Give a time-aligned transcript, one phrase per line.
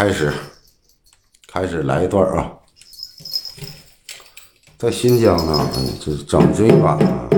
[0.00, 0.32] 开始，
[1.46, 2.50] 开始来一段啊，
[4.78, 5.68] 在新疆呢，
[6.00, 7.28] 这整追版啊。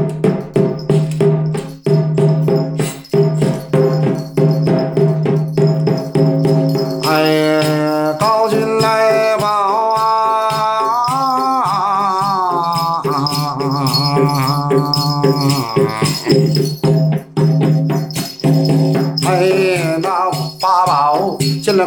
[7.08, 10.02] 哎，高进来报啊！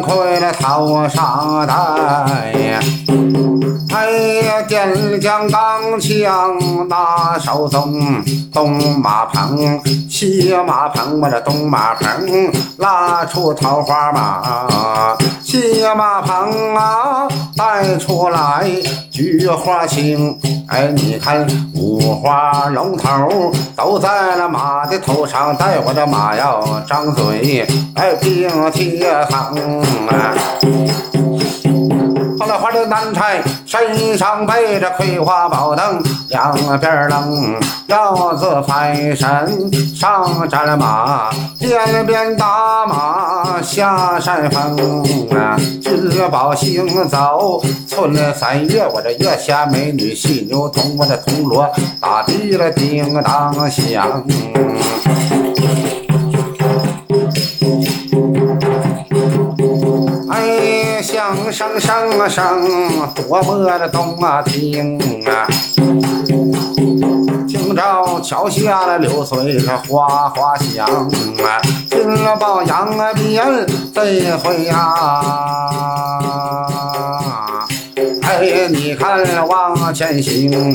[0.00, 1.74] 快了头上戴，
[3.94, 4.10] 哎
[4.44, 17.26] 呀，点将钢枪拿手中，东马棚，西马棚，我这东马棚拉出桃花马，西马棚啊
[17.56, 18.66] 带出来
[19.10, 20.38] 菊花青，
[20.68, 30.34] 哎，你看五花龙头都在那马的头上，带我的马要张嘴，哎，并贴横啊。
[32.84, 33.24] 南差
[33.64, 44.76] 身上背着葵花宝灯，两边楞腰子翻身上战马，边边打马下山峰
[45.30, 51.68] 啊，知宝行走村三月，我这月下美女细牛铜，我这铜锣
[52.00, 54.24] 打的了叮当响。
[62.16, 62.66] 声声，
[63.14, 65.46] 多么的动啊听啊！
[67.46, 75.24] 听着桥下的流水是哗哗响啊，进了宝阳啊边这回呀！
[78.22, 80.74] 哎，你看往前行。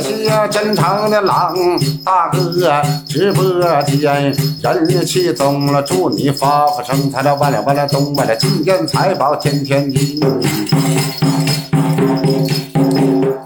[0.00, 1.56] 这些真诚的狼
[2.04, 3.42] 大哥，直播
[3.82, 4.32] 间
[4.62, 10.20] 人气中了，祝你发发生财了，万了万了东万了，金银财宝天天进。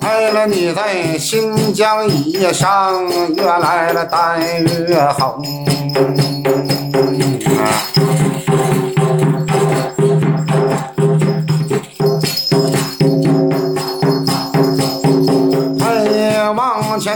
[0.03, 3.03] 为了你在新疆以上，
[3.35, 4.39] 越来了单
[4.87, 5.72] 越红。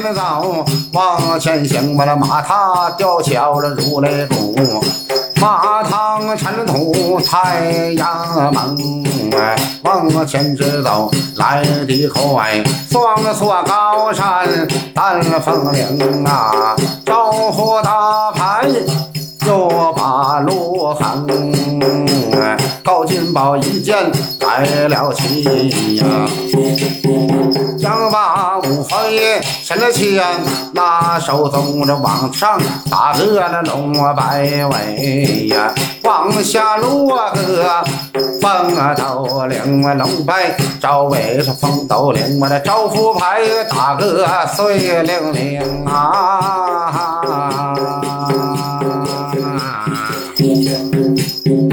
[0.07, 4.55] 往前走，往前行，我的马踏吊桥了如雷鼓，
[5.41, 9.05] 马趟尘土太阳猛。
[9.37, 14.47] 哎，往前直走，来的快，双锁高山
[14.95, 18.69] 丹凤岭啊，招呼大牌
[19.47, 21.27] 又把路横。
[22.87, 23.97] 高金宝一见
[24.39, 26.05] 来了气呀。
[27.77, 30.23] 将把五飞伸了前，
[30.73, 35.75] 拿手中这往上打个那龙摆尾呀，
[36.05, 37.85] 往下落个
[38.41, 47.23] 风斗灵啊龙摆，招尾是风斗灵，我的招呼牌打个碎灵灵啊。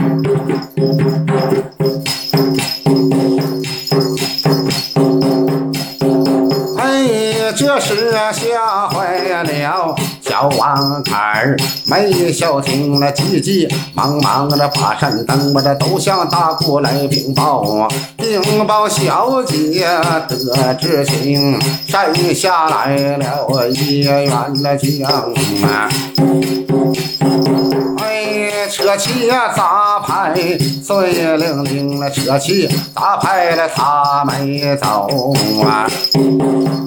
[8.34, 11.56] 吓坏了小王台儿，
[11.86, 19.88] 没消停了，急急忙忙的把扇登，我这都向大姑来禀报，禀报小姐
[20.28, 24.28] 得知情，山下来了一员
[24.64, 25.12] 的将
[25.70, 25.90] 啊。
[28.74, 30.34] 哎，车骑呀杂牌
[30.84, 35.08] 碎灵灵了，车骑杂牌了他没走
[35.64, 35.86] 啊。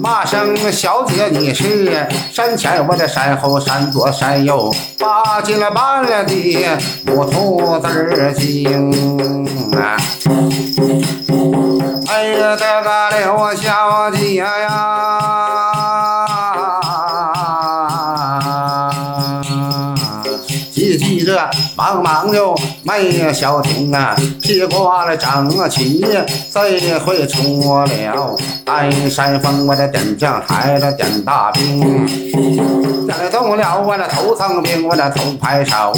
[0.02, 9.96] 骂声小姐你是山前我的山后山左山右，八进了半了的母兔子儿精啊。
[12.08, 15.25] 哎呀，这个刘小姐呀。
[21.26, 22.54] 急急着，忙忙就
[22.86, 26.06] 没消停啊，披挂了整齐，
[26.52, 28.36] 这回出了
[28.66, 32.06] 鞍山峰，我的点将抬着点大兵，
[33.06, 35.92] 点动了我的头层兵，我的头排手，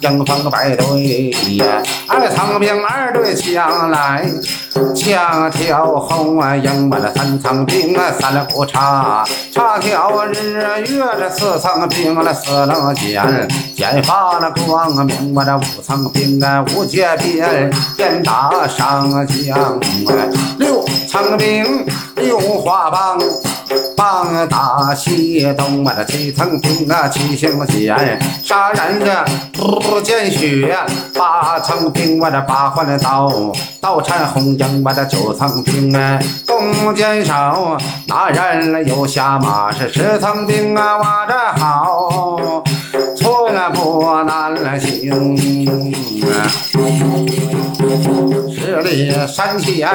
[0.00, 4.26] 迎风摆队呀，二层兵二队枪来，
[4.94, 19.80] 枪挑红啊，迎我的三层兵啊，三了不差，差挑日月这四层兵了，四棱剑，剑发了光明，我这五层兵啊，五节鞭，鞭打上将，
[20.58, 21.86] 六层兵
[22.16, 23.18] 六花棒，
[23.96, 30.76] 棒打西东，我的七层兵啊七星剑，杀人的不见血，
[31.14, 33.30] 八层兵我的八环的刀，
[33.80, 37.32] 刀缠红缨我的九层兵啊弓箭手，
[38.06, 42.29] 那人有下马是十层兵啊我这好，
[44.70, 44.78] 难
[48.70, 49.88] 行十里山前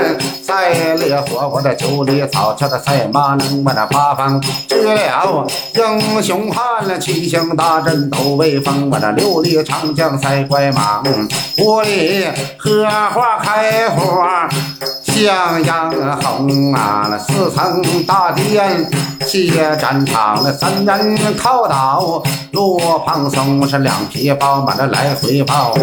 [0.44, 11.01] 赛烈火，我的九里草桥的赛马能，我的八方去了英雄汉了，七星大阵斗威风，我的六里长江赛怪马，
[11.60, 12.25] 五里
[12.57, 14.50] 荷花开花
[15.04, 15.89] 向阳
[16.22, 18.86] 红啊，那四层大殿
[19.25, 25.74] 接战场，那三人靠倒罗胖松是两匹宝马的来回跑。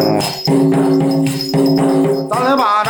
[2.31, 2.82] 三把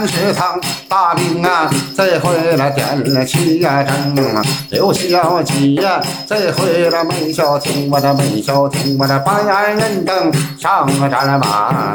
[0.00, 0.42] 三十层
[0.88, 11.94] 大兵啊，这回了点了七呀阵啊，刘小姐呀，这回了没消停，我的没消停，我的八眼人等上战马，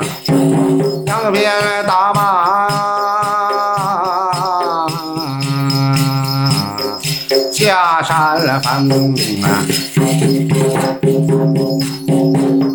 [1.05, 1.51] 两边
[1.87, 2.69] 打马，
[7.51, 9.65] 下山峰啊。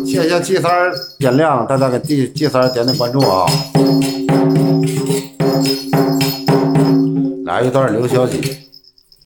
[0.05, 3.45] 谢谢季三儿点亮，大家给季季三儿点点关注啊！
[7.63, 8.60] 一段刘小姐。